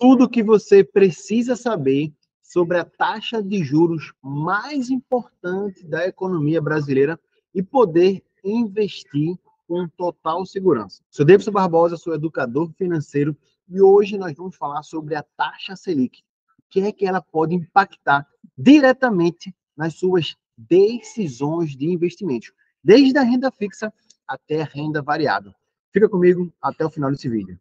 tudo 0.00 0.24
o 0.24 0.28
que 0.30 0.42
você 0.42 0.82
precisa 0.82 1.54
saber 1.54 2.10
sobre 2.42 2.78
a 2.78 2.86
taxa 2.86 3.42
de 3.42 3.62
juros 3.62 4.14
mais 4.22 4.88
importante 4.88 5.86
da 5.86 6.06
economia 6.06 6.60
brasileira 6.60 7.20
e 7.54 7.62
poder 7.62 8.24
investir 8.42 9.36
com 9.68 9.86
total 9.86 10.46
segurança. 10.46 11.02
Sou 11.10 11.24
Davidson 11.24 11.52
Barbosa, 11.52 11.98
sou 11.98 12.14
educador 12.14 12.72
financeiro 12.78 13.36
e 13.68 13.82
hoje 13.82 14.16
nós 14.16 14.34
vamos 14.34 14.56
falar 14.56 14.82
sobre 14.82 15.14
a 15.14 15.22
taxa 15.36 15.76
Selic. 15.76 16.22
Que 16.70 16.80
é 16.80 16.92
que 16.92 17.04
ela 17.04 17.20
pode 17.20 17.54
impactar 17.54 18.26
diretamente 18.56 19.54
nas 19.76 19.96
suas 19.96 20.34
decisões 20.56 21.76
de 21.76 21.86
investimentos, 21.86 22.52
desde 22.82 23.18
a 23.18 23.22
renda 23.22 23.50
fixa 23.50 23.92
até 24.26 24.62
a 24.62 24.64
renda 24.64 25.02
variável. 25.02 25.52
Fica 25.92 26.08
comigo 26.08 26.50
até 26.62 26.86
o 26.86 26.90
final 26.90 27.10
desse 27.10 27.28
vídeo. 27.28 27.60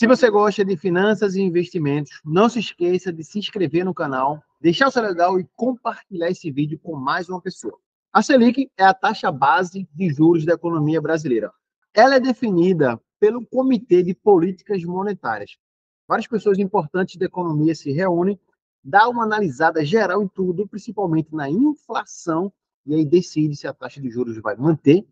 Se 0.00 0.06
você 0.06 0.30
gosta 0.30 0.64
de 0.64 0.78
finanças 0.78 1.34
e 1.34 1.42
investimentos, 1.42 2.22
não 2.24 2.48
se 2.48 2.58
esqueça 2.58 3.12
de 3.12 3.22
se 3.22 3.38
inscrever 3.38 3.84
no 3.84 3.92
canal, 3.92 4.42
deixar 4.58 4.88
o 4.88 4.90
seu 4.90 5.02
legal 5.02 5.38
e 5.38 5.46
compartilhar 5.54 6.30
esse 6.30 6.50
vídeo 6.50 6.80
com 6.82 6.96
mais 6.96 7.28
uma 7.28 7.38
pessoa. 7.38 7.76
A 8.10 8.22
Selic 8.22 8.70
é 8.78 8.84
a 8.84 8.94
taxa 8.94 9.30
base 9.30 9.86
de 9.92 10.08
juros 10.08 10.46
da 10.46 10.54
economia 10.54 11.02
brasileira. 11.02 11.52
Ela 11.92 12.14
é 12.14 12.18
definida 12.18 12.98
pelo 13.20 13.46
Comitê 13.46 14.02
de 14.02 14.14
Políticas 14.14 14.82
Monetárias. 14.84 15.58
Várias 16.08 16.26
pessoas 16.26 16.58
importantes 16.58 17.16
da 17.16 17.26
economia 17.26 17.74
se 17.74 17.92
reúnem, 17.92 18.40
dá 18.82 19.06
uma 19.06 19.24
analisada 19.24 19.84
geral 19.84 20.22
em 20.22 20.28
tudo, 20.28 20.66
principalmente 20.66 21.28
na 21.34 21.50
inflação, 21.50 22.50
e 22.86 22.94
aí 22.94 23.04
decide 23.04 23.54
se 23.54 23.66
a 23.66 23.74
taxa 23.74 24.00
de 24.00 24.08
juros 24.08 24.40
vai 24.40 24.56
manter, 24.56 25.06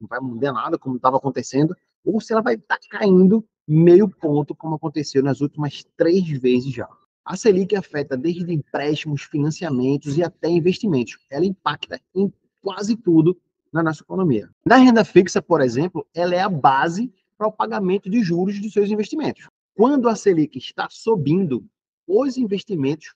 não 0.00 0.06
vai 0.06 0.20
mudar 0.20 0.52
nada, 0.52 0.78
como 0.78 0.94
estava 0.94 1.16
acontecendo, 1.16 1.76
ou 2.04 2.20
se 2.20 2.32
ela 2.32 2.42
vai 2.42 2.54
estar 2.54 2.78
tá 2.78 2.86
caindo 2.88 3.44
meio 3.70 4.08
ponto, 4.08 4.52
como 4.52 4.74
aconteceu 4.74 5.22
nas 5.22 5.40
últimas 5.40 5.84
três 5.96 6.26
vezes 6.26 6.72
já. 6.72 6.88
A 7.24 7.36
Selic 7.36 7.76
afeta 7.76 8.16
desde 8.16 8.52
empréstimos, 8.52 9.22
financiamentos 9.22 10.18
e 10.18 10.24
até 10.24 10.48
investimentos. 10.48 11.18
Ela 11.30 11.44
impacta 11.44 12.00
em 12.12 12.32
quase 12.60 12.96
tudo 12.96 13.40
na 13.72 13.80
nossa 13.80 14.02
economia. 14.02 14.50
Na 14.66 14.76
renda 14.76 15.04
fixa, 15.04 15.40
por 15.40 15.60
exemplo, 15.60 16.04
ela 16.12 16.34
é 16.34 16.40
a 16.40 16.48
base 16.48 17.12
para 17.38 17.46
o 17.46 17.52
pagamento 17.52 18.10
de 18.10 18.20
juros 18.24 18.60
dos 18.60 18.72
seus 18.72 18.90
investimentos. 18.90 19.46
Quando 19.74 20.08
a 20.08 20.16
Selic 20.16 20.58
está 20.58 20.88
subindo, 20.90 21.64
os 22.08 22.36
investimentos, 22.36 23.14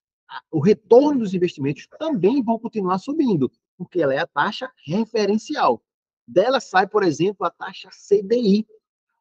o 0.53 0.61
retorno 0.61 1.19
dos 1.19 1.35
investimentos 1.35 1.89
também 1.99 2.41
vão 2.43 2.61
continuar 2.61 2.99
subindo, 2.99 3.51
porque 3.77 4.01
ela 4.01 4.15
é 4.15 4.19
a 4.19 4.27
taxa 4.27 4.71
referencial. 4.87 5.83
Dela 6.27 6.61
sai, 6.61 6.87
por 6.87 7.03
exemplo, 7.03 7.45
a 7.45 7.51
taxa 7.51 7.89
CDI, 7.91 8.65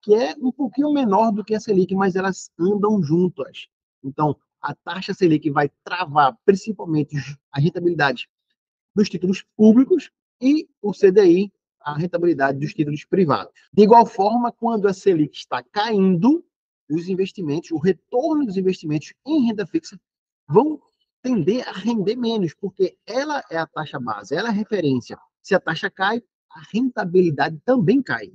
que 0.03 0.13
é 0.13 0.35
um 0.37 0.51
pouquinho 0.51 0.91
menor 0.91 1.31
do 1.31 1.43
que 1.43 1.55
a 1.55 1.59
Selic, 1.59 1.95
mas 1.95 2.15
elas 2.15 2.51
andam 2.59 3.01
juntas. 3.01 3.67
Então, 4.03 4.35
a 4.61 4.75
taxa 4.75 5.13
Selic 5.13 5.49
vai 5.49 5.71
travar 5.83 6.37
principalmente 6.45 7.15
a 7.51 7.59
rentabilidade 7.59 8.29
dos 8.93 9.09
títulos 9.09 9.43
públicos 9.55 10.11
e 10.41 10.67
o 10.81 10.91
CDI, 10.91 11.51
a 11.79 11.97
rentabilidade 11.97 12.59
dos 12.59 12.73
títulos 12.73 13.05
privados. 13.05 13.53
De 13.73 13.83
igual 13.83 14.05
forma, 14.05 14.51
quando 14.51 14.87
a 14.87 14.93
Selic 14.93 15.37
está 15.37 15.63
caindo, 15.63 16.45
os 16.89 17.07
investimentos, 17.07 17.71
o 17.71 17.77
retorno 17.77 18.45
dos 18.45 18.57
investimentos 18.57 19.13
em 19.25 19.47
renda 19.47 19.65
fixa 19.65 19.97
vão 20.47 20.81
tender 21.21 21.65
a 21.67 21.71
render 21.71 22.17
menos, 22.17 22.53
porque 22.53 22.97
ela 23.07 23.41
é 23.49 23.57
a 23.57 23.65
taxa 23.65 23.99
base, 24.01 24.35
ela 24.35 24.49
é 24.49 24.51
a 24.51 24.53
referência. 24.53 25.17
Se 25.41 25.55
a 25.55 25.61
taxa 25.61 25.89
cai, 25.89 26.21
a 26.51 26.61
rentabilidade 26.73 27.57
também 27.65 28.01
cai 28.01 28.33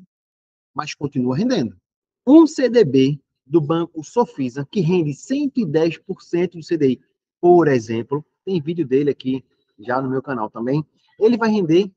mas 0.79 0.95
continua 0.95 1.37
rendendo. 1.37 1.77
Um 2.25 2.47
CDB 2.47 3.21
do 3.45 3.61
banco 3.61 4.05
Sofisa, 4.05 4.65
que 4.71 4.81
rende 4.81 5.11
110% 5.11 6.53
do 6.53 6.65
CDI, 6.65 7.01
por 7.41 7.67
exemplo, 7.67 8.25
tem 8.44 8.62
vídeo 8.62 8.87
dele 8.87 9.11
aqui 9.11 9.44
já 9.77 10.00
no 10.00 10.09
meu 10.09 10.22
canal 10.22 10.49
também, 10.49 10.87
ele 11.19 11.37
vai 11.37 11.50
render 11.50 11.91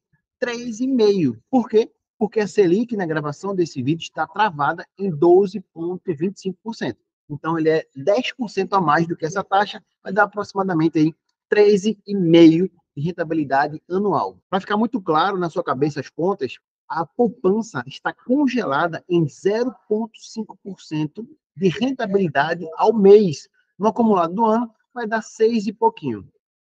3,5%. 0.44 1.38
Por 1.48 1.70
quê? 1.70 1.92
Porque 2.18 2.40
a 2.40 2.48
Selic, 2.48 2.98
na 2.98 3.06
gravação 3.06 3.54
desse 3.54 3.84
vídeo, 3.84 4.02
está 4.02 4.26
travada 4.26 4.84
em 4.98 5.12
12,25%. 5.12 6.96
Então, 7.30 7.60
ele 7.60 7.70
é 7.70 7.86
10% 7.96 8.68
a 8.72 8.82
mais 8.82 9.08
do 9.08 9.16
que 9.16 9.28
essa 9.28 9.44
taxa, 9.44 9.84
vai 10.04 10.12
dar 10.12 10.24
aproximadamente 10.24 10.98
aí 10.98 11.14
13,5% 11.54 12.72
de 12.98 13.04
rentabilidade 13.04 13.82
anual. 13.90 14.40
Para 14.50 14.60
ficar 14.60 14.76
muito 14.76 15.00
claro 15.00 15.38
na 15.38 15.52
sua 15.52 15.64
cabeça 15.64 16.00
as 16.00 16.10
contas, 16.10 16.58
a 16.92 17.06
poupança 17.06 17.82
está 17.88 18.14
congelada 18.14 19.02
em 19.08 19.24
0,5% 19.24 21.26
de 21.56 21.70
rentabilidade 21.70 22.68
ao 22.76 22.94
mês. 22.94 23.48
No 23.80 23.88
acumulado 23.88 24.34
do 24.34 24.44
ano, 24.44 24.70
vai 24.94 25.08
dar 25.08 25.22
6 25.22 25.68
e 25.68 25.74
pouquinho. 25.74 26.28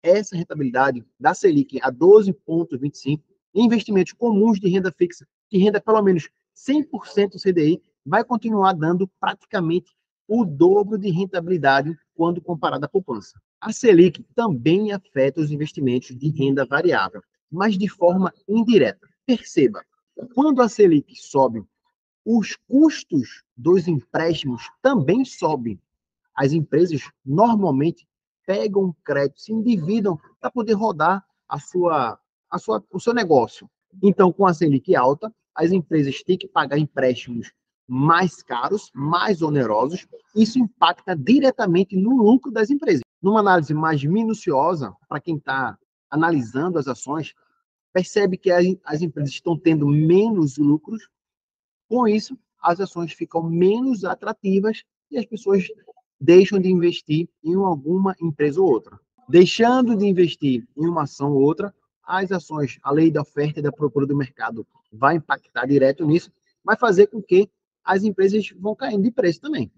Essa 0.02 0.34
rentabilidade 0.34 1.04
da 1.20 1.34
Selic 1.34 1.78
a 1.82 1.92
12,25%, 1.92 3.20
investimentos 3.54 4.14
comuns 4.14 4.58
de 4.58 4.70
renda 4.70 4.90
fixa, 4.90 5.26
que 5.50 5.58
renda 5.58 5.82
pelo 5.82 6.00
menos 6.00 6.30
100% 6.56 7.38
CDI, 7.38 7.82
vai 8.04 8.24
continuar 8.24 8.72
dando 8.72 9.06
praticamente 9.20 9.94
o 10.26 10.46
dobro 10.46 10.96
de 10.96 11.10
rentabilidade 11.10 11.94
quando 12.14 12.40
comparado 12.40 12.86
à 12.86 12.88
poupança. 12.88 13.38
A 13.60 13.70
Selic 13.70 14.24
também 14.34 14.92
afeta 14.92 15.42
os 15.42 15.50
investimentos 15.50 16.16
de 16.16 16.30
renda 16.30 16.64
variável, 16.64 17.20
mas 17.50 17.76
de 17.76 17.86
forma 17.86 18.32
indireta. 18.48 19.06
Perceba, 19.26 19.84
quando 20.34 20.62
a 20.62 20.68
Selic 20.68 21.14
sobe, 21.16 21.64
os 22.24 22.56
custos 22.68 23.42
dos 23.56 23.86
empréstimos 23.86 24.70
também 24.82 25.24
sobem. 25.24 25.80
As 26.34 26.52
empresas 26.52 27.08
normalmente 27.24 28.06
pegam 28.46 28.94
crédito, 29.04 29.40
se 29.40 29.52
endividam 29.52 30.18
para 30.40 30.50
poder 30.50 30.74
rodar 30.74 31.24
a 31.48 31.58
sua, 31.58 32.18
a 32.50 32.58
sua, 32.58 32.82
o 32.90 33.00
seu 33.00 33.14
negócio. 33.14 33.68
Então, 34.02 34.32
com 34.32 34.46
a 34.46 34.52
Selic 34.52 34.94
alta, 34.94 35.32
as 35.54 35.72
empresas 35.72 36.22
têm 36.22 36.36
que 36.36 36.48
pagar 36.48 36.78
empréstimos 36.78 37.52
mais 37.88 38.42
caros, 38.42 38.90
mais 38.94 39.42
onerosos. 39.42 40.06
Isso 40.34 40.58
impacta 40.58 41.16
diretamente 41.16 41.96
no 41.96 42.16
lucro 42.16 42.50
das 42.50 42.70
empresas. 42.70 43.02
Numa 43.22 43.40
análise 43.40 43.72
mais 43.72 44.02
minuciosa, 44.04 44.94
para 45.08 45.20
quem 45.20 45.36
está 45.36 45.78
analisando 46.10 46.78
as 46.78 46.88
ações, 46.88 47.34
percebe 47.96 48.36
que 48.36 48.50
as 48.50 49.00
empresas 49.00 49.30
estão 49.30 49.58
tendo 49.58 49.86
menos 49.86 50.58
lucros, 50.58 51.08
com 51.88 52.06
isso, 52.06 52.38
as 52.60 52.78
ações 52.78 53.14
ficam 53.14 53.42
menos 53.42 54.04
atrativas 54.04 54.84
e 55.10 55.16
as 55.16 55.24
pessoas 55.24 55.66
deixam 56.20 56.58
de 56.58 56.70
investir 56.70 57.26
em 57.42 57.54
alguma 57.54 58.14
empresa 58.20 58.60
ou 58.60 58.68
outra. 58.68 59.00
Deixando 59.26 59.96
de 59.96 60.04
investir 60.04 60.68
em 60.76 60.86
uma 60.86 61.04
ação 61.04 61.32
ou 61.32 61.40
outra, 61.40 61.74
as 62.02 62.30
ações, 62.30 62.78
a 62.82 62.92
lei 62.92 63.10
da 63.10 63.22
oferta 63.22 63.60
e 63.60 63.62
da 63.62 63.72
procura 63.72 64.06
do 64.06 64.14
mercado 64.14 64.66
vai 64.92 65.16
impactar 65.16 65.64
direto 65.64 66.04
nisso, 66.04 66.30
vai 66.62 66.76
fazer 66.76 67.06
com 67.06 67.22
que 67.22 67.50
as 67.82 68.04
empresas 68.04 68.50
vão 68.58 68.76
caindo 68.76 69.04
de 69.04 69.10
preço 69.10 69.40
também. 69.40 69.72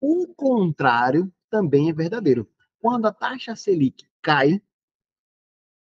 O 0.00 0.28
contrário 0.36 1.32
também 1.50 1.90
é 1.90 1.92
verdadeiro. 1.92 2.48
Quando 2.78 3.06
a 3.06 3.12
taxa 3.12 3.56
Selic 3.56 4.06
cai, 4.22 4.62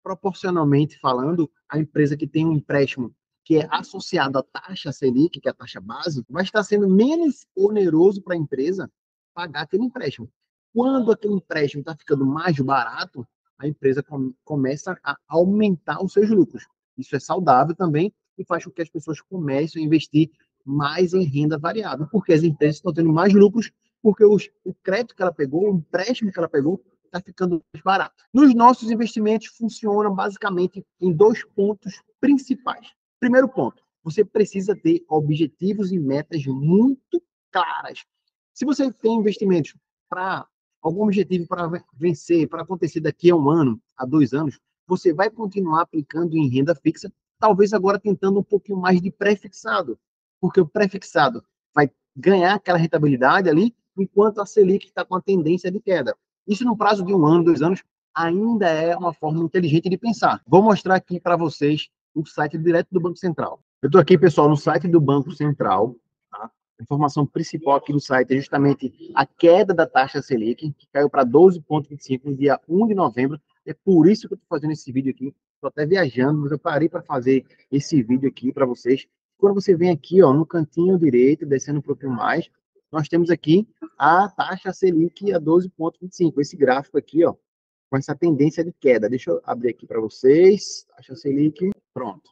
proporcionalmente 0.01 0.97
falando, 0.99 1.49
a 1.73 1.79
empresa 1.79 2.15
que 2.15 2.27
tem 2.27 2.45
um 2.45 2.53
empréstimo 2.53 3.11
que 3.43 3.57
é 3.57 3.67
associado 3.71 4.37
à 4.37 4.43
taxa 4.43 4.91
Selic, 4.91 5.41
que 5.41 5.47
é 5.47 5.51
a 5.51 5.55
taxa 5.55 5.81
base, 5.81 6.23
vai 6.29 6.43
estar 6.43 6.63
sendo 6.63 6.87
menos 6.87 7.47
oneroso 7.55 8.21
para 8.21 8.35
a 8.35 8.37
empresa 8.37 8.89
pagar 9.33 9.61
aquele 9.61 9.83
empréstimo. 9.83 10.29
Quando 10.71 11.11
aquele 11.11 11.33
empréstimo 11.33 11.81
está 11.81 11.95
ficando 11.95 12.25
mais 12.27 12.57
barato, 12.59 13.27
a 13.57 13.67
empresa 13.67 14.05
começa 14.45 14.97
a 15.03 15.17
aumentar 15.27 16.03
os 16.03 16.13
seus 16.13 16.29
lucros. 16.29 16.63
Isso 16.95 17.15
é 17.15 17.19
saudável 17.19 17.75
também 17.75 18.13
e 18.37 18.45
faz 18.45 18.63
com 18.63 18.71
que 18.71 18.81
as 18.83 18.89
pessoas 18.89 19.19
comecem 19.19 19.81
a 19.81 19.85
investir 19.85 20.29
mais 20.63 21.13
em 21.13 21.23
renda 21.23 21.57
variável, 21.57 22.07
porque 22.11 22.33
as 22.33 22.43
empresas 22.43 22.75
estão 22.75 22.93
tendo 22.93 23.11
mais 23.11 23.33
lucros, 23.33 23.71
porque 23.99 24.23
os, 24.23 24.47
o 24.63 24.75
crédito 24.75 25.15
que 25.15 25.23
ela 25.23 25.33
pegou, 25.33 25.71
o 25.71 25.77
empréstimo 25.77 26.31
que 26.31 26.37
ela 26.37 26.47
pegou, 26.47 26.81
está 27.13 27.21
ficando 27.21 27.63
mais 27.71 27.83
barato. 27.83 28.23
Nos 28.33 28.53
nossos 28.55 28.89
investimentos 28.89 29.47
funcionam 29.47 30.13
basicamente 30.13 30.83
em 30.99 31.13
dois 31.13 31.45
pontos 31.45 32.01
principais. 32.19 32.91
Primeiro 33.19 33.47
ponto, 33.47 33.83
você 34.03 34.25
precisa 34.25 34.75
ter 34.75 35.03
objetivos 35.07 35.91
e 35.91 35.99
metas 35.99 36.45
muito 36.45 37.21
claras. 37.51 38.03
Se 38.53 38.65
você 38.65 38.91
tem 38.91 39.13
investimentos 39.13 39.75
para 40.09 40.47
algum 40.81 41.03
objetivo 41.03 41.47
para 41.47 41.69
vencer, 41.93 42.47
para 42.49 42.63
acontecer 42.63 42.99
daqui 42.99 43.29
a 43.29 43.35
um 43.35 43.49
ano, 43.49 43.81
a 43.95 44.05
dois 44.05 44.33
anos, 44.33 44.59
você 44.85 45.13
vai 45.13 45.29
continuar 45.29 45.81
aplicando 45.81 46.35
em 46.35 46.49
renda 46.49 46.75
fixa, 46.75 47.11
talvez 47.39 47.73
agora 47.73 47.99
tentando 47.99 48.39
um 48.39 48.43
pouquinho 48.43 48.77
mais 48.77 49.01
de 49.01 49.09
pré-fixado, 49.09 49.97
porque 50.41 50.59
o 50.59 50.67
pré-fixado 50.67 51.43
vai 51.73 51.89
ganhar 52.15 52.55
aquela 52.55 52.77
rentabilidade 52.77 53.49
ali, 53.49 53.73
enquanto 53.97 54.41
a 54.41 54.45
Selic 54.45 54.87
está 54.87 55.05
com 55.05 55.15
a 55.15 55.21
tendência 55.21 55.71
de 55.71 55.79
queda. 55.79 56.15
Isso 56.47 56.65
no 56.65 56.77
prazo 56.77 57.05
de 57.05 57.13
um 57.13 57.25
ano, 57.25 57.43
dois 57.43 57.61
anos, 57.61 57.83
ainda 58.13 58.67
é 58.67 58.95
uma 58.95 59.13
forma 59.13 59.43
inteligente 59.43 59.89
de 59.89 59.97
pensar. 59.97 60.41
Vou 60.45 60.61
mostrar 60.61 60.95
aqui 60.95 61.19
para 61.19 61.35
vocês 61.35 61.89
o 62.13 62.25
site 62.25 62.57
direto 62.57 62.89
do 62.91 62.99
Banco 62.99 63.17
Central. 63.17 63.59
Eu 63.81 63.87
estou 63.87 63.99
aqui, 63.99 64.17
pessoal, 64.17 64.47
no 64.47 64.55
site 64.55 64.87
do 64.87 65.01
Banco 65.01 65.31
Central. 65.31 65.95
Tá? 66.31 66.51
A 66.79 66.83
informação 66.83 67.25
principal 67.25 67.75
aqui 67.75 67.91
do 67.91 67.99
site 67.99 68.33
é 68.33 68.37
justamente 68.37 69.11
a 69.15 69.25
queda 69.25 69.73
da 69.73 69.87
taxa 69.87 70.21
Selic, 70.21 70.71
que 70.71 70.87
caiu 70.91 71.09
para 71.09 71.25
12,25 71.25 72.21
no 72.25 72.35
dia 72.35 72.59
1 72.67 72.87
de 72.87 72.93
novembro. 72.93 73.41
É 73.65 73.73
por 73.73 74.07
isso 74.07 74.27
que 74.27 74.33
eu 74.33 74.35
estou 74.35 74.47
fazendo 74.49 74.71
esse 74.71 74.91
vídeo 74.91 75.11
aqui. 75.11 75.33
Estou 75.55 75.69
até 75.69 75.85
viajando, 75.85 76.41
mas 76.41 76.51
eu 76.51 76.59
parei 76.59 76.89
para 76.89 77.01
fazer 77.01 77.45
esse 77.71 78.01
vídeo 78.03 78.29
aqui 78.29 78.51
para 78.51 78.65
vocês. 78.65 79.07
Quando 79.37 79.55
você 79.55 79.75
vem 79.75 79.89
aqui, 79.89 80.21
ó, 80.21 80.33
no 80.33 80.45
cantinho 80.45 80.97
direito, 80.97 81.45
descendo 81.45 81.79
um 81.79 81.81
pouquinho 81.81 82.11
mais, 82.11 82.49
nós 82.93 83.09
temos 83.09 83.31
aqui 83.31 83.67
a 83.97 84.29
taxa 84.29 84.71
Selic 84.71 85.33
a 85.33 85.39
12,25. 85.41 86.39
Esse 86.39 86.55
gráfico 86.55 86.95
aqui, 86.95 87.25
ó, 87.25 87.33
com 87.89 87.97
essa 87.97 88.15
tendência 88.15 88.63
de 88.63 88.71
queda. 88.71 89.09
Deixa 89.09 89.31
eu 89.31 89.41
abrir 89.43 89.69
aqui 89.69 89.87
para 89.87 89.99
vocês. 89.99 90.85
Taxa 90.95 91.15
Selic, 91.15 91.71
pronto. 91.91 92.29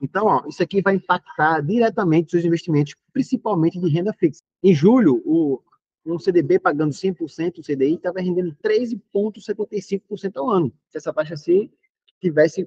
Então, 0.00 0.24
ó, 0.24 0.46
isso 0.48 0.62
aqui 0.62 0.80
vai 0.80 0.94
impactar 0.94 1.60
diretamente 1.60 2.30
seus 2.30 2.42
investimentos, 2.42 2.94
principalmente 3.12 3.78
de 3.78 3.86
renda 3.90 4.14
fixa. 4.14 4.40
Em 4.62 4.74
julho, 4.74 5.20
o, 5.26 5.62
um 6.06 6.18
CDB 6.18 6.58
pagando 6.58 6.94
100% 6.94 7.56
do 7.56 7.62
CDI 7.62 7.96
estava 7.96 8.18
rendendo 8.22 8.56
13,75% 8.64 10.36
ao 10.36 10.48
ano. 10.48 10.72
Se 10.88 10.96
essa 10.96 11.12
taxa 11.12 11.36
se 11.36 11.70
tivesse 12.18 12.66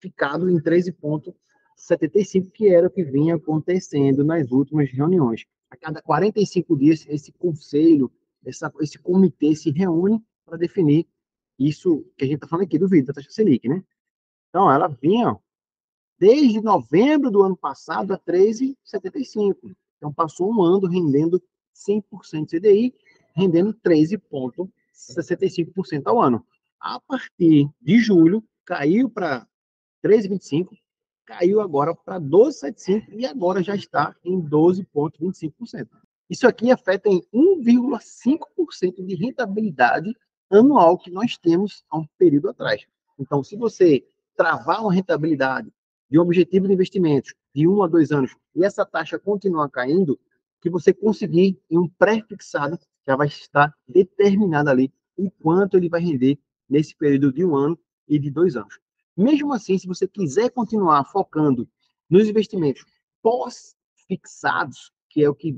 ficado 0.00 0.48
em 0.48 0.58
13,75%, 0.58 2.50
que 2.50 2.68
era 2.68 2.86
o 2.86 2.90
que 2.90 3.04
vinha 3.04 3.34
acontecendo 3.34 4.24
nas 4.24 4.50
últimas 4.50 4.90
reuniões. 4.90 5.44
A 5.70 5.76
cada 5.76 6.02
45 6.02 6.76
dias, 6.76 7.06
esse 7.08 7.30
conselho, 7.32 8.12
essa, 8.44 8.70
esse 8.80 8.98
comitê 8.98 9.54
se 9.54 9.70
reúne 9.70 10.20
para 10.44 10.58
definir 10.58 11.06
isso 11.58 12.04
que 12.16 12.24
a 12.24 12.26
gente 12.26 12.36
está 12.36 12.46
falando 12.48 12.64
aqui 12.64 12.78
do 12.78 12.88
vídeo 12.88 13.06
da 13.06 13.12
taxa 13.12 13.30
Selic, 13.30 13.68
né? 13.68 13.84
Então, 14.48 14.70
ela 14.70 14.86
vinha 14.88 15.36
desde 16.18 16.60
novembro 16.60 17.30
do 17.30 17.42
ano 17.42 17.56
passado 17.56 18.12
a 18.12 18.18
13,75. 18.18 19.76
Então, 19.96 20.12
passou 20.12 20.52
um 20.52 20.60
ano 20.62 20.88
rendendo 20.88 21.40
100% 21.74 22.48
CDI, 22.48 22.92
rendendo 23.34 23.72
13,65% 23.74 26.02
ao 26.06 26.20
ano. 26.20 26.44
A 26.80 27.00
partir 27.00 27.70
de 27.80 27.98
julho, 27.98 28.44
caiu 28.64 29.08
para 29.08 29.46
13,25%, 30.04 30.79
caiu 31.30 31.60
agora 31.60 31.94
para 31.94 32.20
12,75% 32.20 33.04
e 33.12 33.24
agora 33.24 33.62
já 33.62 33.76
está 33.76 34.16
em 34.24 34.42
12,25%. 34.42 35.86
Isso 36.28 36.46
aqui 36.46 36.72
afeta 36.72 37.08
em 37.08 37.22
1,5% 37.32 39.04
de 39.04 39.14
rentabilidade 39.14 40.12
anual 40.50 40.98
que 40.98 41.08
nós 41.08 41.38
temos 41.38 41.84
há 41.88 41.98
um 41.98 42.06
período 42.18 42.50
atrás. 42.50 42.84
Então, 43.16 43.44
se 43.44 43.56
você 43.56 44.04
travar 44.36 44.80
uma 44.80 44.92
rentabilidade 44.92 45.72
de 46.10 46.18
um 46.18 46.22
objetivo 46.22 46.66
de 46.66 46.74
investimentos 46.74 47.32
de 47.54 47.68
um 47.68 47.80
a 47.84 47.86
dois 47.86 48.10
anos 48.10 48.34
e 48.56 48.64
essa 48.64 48.84
taxa 48.84 49.16
continuar 49.16 49.68
caindo, 49.70 50.18
que 50.60 50.68
você 50.68 50.92
conseguir 50.92 51.60
em 51.70 51.78
um 51.78 51.88
pré-fixado, 51.88 52.76
já 53.06 53.14
vai 53.14 53.28
estar 53.28 53.72
determinado 53.88 54.68
ali 54.68 54.92
o 55.16 55.30
quanto 55.30 55.76
ele 55.76 55.88
vai 55.88 56.00
render 56.00 56.38
nesse 56.68 56.96
período 56.96 57.32
de 57.32 57.44
um 57.44 57.54
ano 57.54 57.78
e 58.08 58.18
de 58.18 58.30
dois 58.30 58.56
anos. 58.56 58.80
Mesmo 59.16 59.52
assim, 59.52 59.76
se 59.78 59.86
você 59.86 60.06
quiser 60.06 60.50
continuar 60.50 61.04
focando 61.04 61.68
nos 62.08 62.28
investimentos 62.28 62.84
pós-fixados, 63.22 64.92
que 65.08 65.22
é 65.22 65.28
o 65.28 65.34
que 65.34 65.56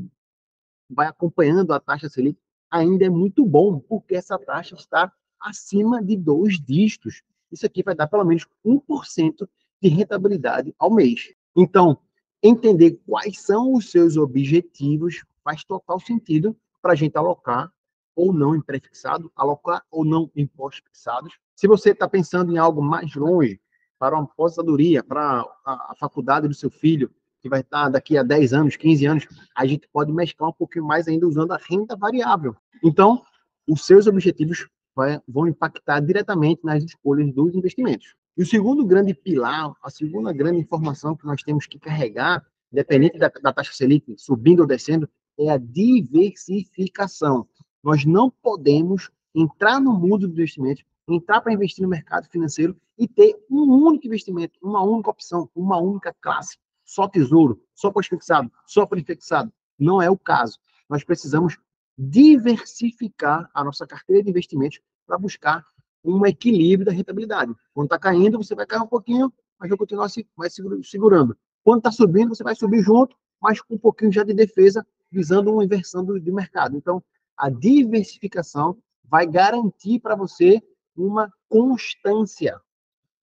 vai 0.88 1.06
acompanhando 1.06 1.72
a 1.72 1.80
taxa 1.80 2.08
Selic, 2.08 2.38
ainda 2.70 3.04
é 3.04 3.10
muito 3.10 3.44
bom, 3.44 3.78
porque 3.78 4.14
essa 4.14 4.38
taxa 4.38 4.74
está 4.74 5.12
acima 5.40 6.02
de 6.02 6.16
dois 6.16 6.60
dígitos. 6.60 7.22
Isso 7.50 7.66
aqui 7.66 7.82
vai 7.82 7.94
dar 7.94 8.06
pelo 8.06 8.24
menos 8.24 8.46
1% 8.64 9.48
de 9.80 9.88
rentabilidade 9.88 10.74
ao 10.78 10.92
mês. 10.92 11.34
Então, 11.56 11.98
entender 12.42 13.00
quais 13.06 13.40
são 13.40 13.72
os 13.74 13.90
seus 13.90 14.16
objetivos 14.16 15.24
faz 15.44 15.64
total 15.64 16.00
sentido 16.00 16.56
para 16.80 16.92
a 16.92 16.96
gente 16.96 17.16
alocar 17.16 17.72
ou 18.14 18.32
não 18.32 18.54
em 18.54 18.60
pré-fixado, 18.60 19.30
alocar 19.34 19.84
ou 19.90 20.04
não 20.04 20.30
em 20.34 20.46
pós-fixados. 20.46 21.34
Se 21.54 21.66
você 21.66 21.90
está 21.90 22.08
pensando 22.08 22.52
em 22.52 22.58
algo 22.58 22.82
mais 22.82 23.14
longe, 23.14 23.60
para 23.98 24.16
uma 24.16 24.24
aposentadoria, 24.24 25.02
para 25.02 25.44
a, 25.64 25.92
a, 25.92 25.94
faculdade 25.96 26.48
do 26.48 26.54
seu 26.54 26.68
filho, 26.68 27.08
que 27.40 27.48
vai 27.48 27.60
estar 27.60 27.88
daqui 27.88 28.18
a 28.18 28.24
10 28.24 28.52
anos, 28.52 28.76
15 28.76 29.06
anos, 29.06 29.26
a 29.56 29.64
gente 29.64 29.88
pode 29.92 30.12
mesclar 30.12 30.50
um 30.50 30.54
pouquinho 30.54 30.84
mais 30.84 31.06
ainda 31.06 31.26
usando 31.26 31.52
a 31.52 31.56
renda 31.56 31.96
variável. 31.96 32.56
Então, 32.82 33.22
os 33.64 33.86
seus 33.86 34.08
objetivos 34.08 34.68
vai, 34.94 35.20
vão 35.26 35.46
impactar 35.46 36.00
diretamente 36.00 36.62
nas 36.64 36.82
escolhas 36.82 37.32
dos 37.32 37.54
investimentos. 37.54 38.16
E 38.36 38.42
o 38.42 38.46
segundo 38.46 38.84
grande 38.84 39.14
pilar, 39.14 39.72
a 39.82 39.90
segunda 39.90 40.32
grande 40.32 40.58
informação 40.58 41.16
que 41.16 41.24
nós 41.24 41.42
temos 41.42 41.66
que 41.66 41.78
carregar, 41.78 42.44
independente 42.72 43.18
da, 43.18 43.28
da 43.28 43.52
taxa 43.52 43.72
Selic 43.72 44.14
subindo 44.18 44.60
ou 44.60 44.66
descendo, 44.66 45.08
é 45.38 45.50
a 45.50 45.58
diversificação. 45.58 47.46
Nós 47.82 48.04
não 48.04 48.30
podemos 48.30 49.10
entrar 49.34 49.80
no 49.80 49.92
mundo 49.92 50.28
do 50.28 50.32
investimento, 50.32 50.82
entrar 51.08 51.40
para 51.40 51.52
investir 51.52 51.82
no 51.82 51.88
mercado 51.88 52.28
financeiro 52.28 52.76
e 52.98 53.08
ter 53.08 53.36
um 53.50 53.62
único 53.62 54.06
investimento, 54.06 54.58
uma 54.62 54.82
única 54.82 55.10
opção, 55.10 55.50
uma 55.54 55.78
única 55.78 56.14
classe, 56.20 56.56
só 56.84 57.08
tesouro, 57.08 57.60
só 57.74 57.90
pós-fixado, 57.90 58.50
só 58.66 58.86
prefixado. 58.86 59.52
Não 59.78 60.00
é 60.00 60.10
o 60.10 60.18
caso. 60.18 60.58
Nós 60.88 61.02
precisamos 61.02 61.58
diversificar 61.96 63.50
a 63.52 63.64
nossa 63.64 63.86
carteira 63.86 64.22
de 64.22 64.30
investimentos 64.30 64.80
para 65.06 65.18
buscar 65.18 65.64
um 66.04 66.24
equilíbrio 66.26 66.86
da 66.86 66.92
rentabilidade. 66.92 67.54
Quando 67.72 67.86
está 67.86 67.98
caindo, 67.98 68.38
você 68.38 68.54
vai 68.54 68.66
cair 68.66 68.82
um 68.82 68.86
pouquinho, 68.86 69.32
mas 69.58 69.68
vai 69.68 69.78
continuar 69.78 70.08
se, 70.08 70.26
vai 70.36 70.48
segurando. 70.82 71.36
Quando 71.62 71.78
está 71.78 71.92
subindo, 71.92 72.34
você 72.34 72.42
vai 72.42 72.54
subir 72.54 72.82
junto, 72.82 73.16
mas 73.40 73.60
com 73.60 73.74
um 73.74 73.78
pouquinho 73.78 74.12
já 74.12 74.24
de 74.24 74.34
defesa, 74.34 74.86
visando 75.10 75.52
uma 75.52 75.64
inversão 75.64 76.04
do, 76.04 76.18
do 76.20 76.32
mercado. 76.32 76.76
Então, 76.76 77.02
a 77.36 77.50
diversificação 77.50 78.76
vai 79.04 79.26
garantir 79.26 79.98
para 80.00 80.14
você 80.14 80.62
uma 80.96 81.32
constância, 81.48 82.60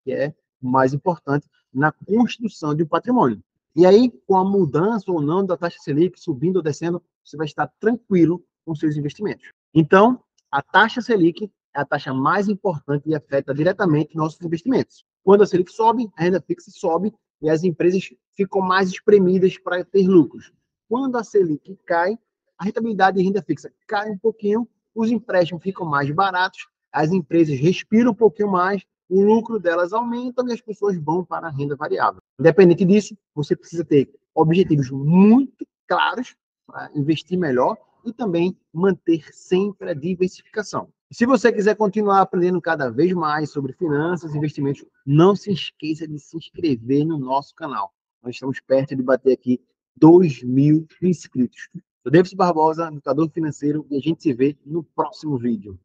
que 0.03 0.11
é 0.11 0.33
o 0.61 0.69
mais 0.69 0.93
importante 0.93 1.47
na 1.73 1.91
construção 1.91 2.75
de 2.75 2.83
um 2.83 2.87
patrimônio. 2.87 3.41
E 3.75 3.85
aí, 3.85 4.11
com 4.27 4.35
a 4.35 4.43
mudança 4.43 5.11
ou 5.11 5.21
não 5.21 5.45
da 5.45 5.55
taxa 5.55 5.77
Selic, 5.79 6.19
subindo 6.19 6.57
ou 6.57 6.61
descendo, 6.61 7.01
você 7.23 7.37
vai 7.37 7.45
estar 7.45 7.67
tranquilo 7.79 8.43
com 8.65 8.75
seus 8.75 8.97
investimentos. 8.97 9.49
Então, 9.73 10.21
a 10.51 10.61
taxa 10.61 11.01
Selic 11.01 11.51
é 11.73 11.81
a 11.81 11.85
taxa 11.85 12.13
mais 12.13 12.49
importante 12.49 13.07
e 13.07 13.15
afeta 13.15 13.53
diretamente 13.53 14.15
nossos 14.15 14.41
investimentos. 14.41 15.05
Quando 15.23 15.43
a 15.43 15.47
Selic 15.47 15.71
sobe, 15.71 16.09
a 16.17 16.23
renda 16.23 16.41
fixa 16.41 16.71
sobe 16.71 17.13
e 17.41 17.49
as 17.49 17.63
empresas 17.63 18.09
ficam 18.33 18.61
mais 18.61 18.89
espremidas 18.89 19.57
para 19.57 19.83
ter 19.85 20.07
lucros. 20.07 20.51
Quando 20.87 21.17
a 21.17 21.23
Selic 21.23 21.77
cai, 21.85 22.17
a 22.59 22.65
rentabilidade 22.65 23.17
de 23.17 23.23
renda 23.23 23.41
fixa 23.41 23.71
cai 23.87 24.11
um 24.11 24.17
pouquinho, 24.17 24.67
os 24.93 25.09
empréstimos 25.09 25.63
ficam 25.63 25.85
mais 25.85 26.11
baratos, 26.11 26.67
as 26.91 27.11
empresas 27.11 27.57
respiram 27.57 28.11
um 28.11 28.15
pouquinho 28.15 28.51
mais, 28.51 28.83
o 29.07 29.21
lucro 29.21 29.59
delas 29.59 29.93
aumenta 29.93 30.43
e 30.45 30.51
as 30.51 30.61
pessoas 30.61 30.97
vão 30.97 31.23
para 31.23 31.47
a 31.47 31.49
renda 31.49 31.75
variável. 31.75 32.21
Independente 32.37 32.83
disso, 32.83 33.17
você 33.33 33.55
precisa 33.55 33.85
ter 33.85 34.11
objetivos 34.35 34.91
muito 34.91 35.65
claros 35.87 36.35
para 36.67 36.91
investir 36.93 37.37
melhor 37.37 37.77
e 38.05 38.13
também 38.13 38.55
manter 38.73 39.23
sempre 39.33 39.89
a 39.89 39.93
diversificação. 39.93 40.89
Se 41.11 41.25
você 41.25 41.51
quiser 41.51 41.75
continuar 41.75 42.21
aprendendo 42.21 42.61
cada 42.61 42.89
vez 42.91 43.13
mais 43.13 43.49
sobre 43.49 43.73
finanças 43.73 44.33
e 44.33 44.37
investimentos, 44.37 44.85
não 45.05 45.35
se 45.35 45.51
esqueça 45.51 46.07
de 46.07 46.19
se 46.19 46.37
inscrever 46.37 47.05
no 47.05 47.17
nosso 47.17 47.55
canal. 47.55 47.91
Nós 48.21 48.35
estamos 48.35 48.59
perto 48.59 48.95
de 48.95 49.01
bater 49.01 49.33
aqui 49.33 49.59
2 49.95 50.43
mil 50.43 50.85
inscritos. 51.01 51.69
Eu 52.03 52.11
Davis 52.11 52.33
Barbosa, 52.33 52.87
educador 52.87 53.29
financeiro, 53.29 53.85
e 53.89 53.97
a 53.97 53.99
gente 53.99 54.23
se 54.23 54.33
vê 54.33 54.57
no 54.65 54.83
próximo 54.83 55.37
vídeo. 55.37 55.77